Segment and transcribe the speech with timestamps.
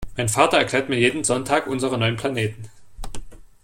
[0.17, 2.71] Mein Vater erklärt mir jeden Sonntag unsere neun Planeten.